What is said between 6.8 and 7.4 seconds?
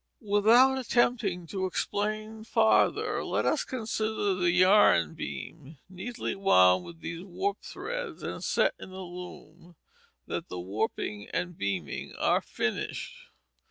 with these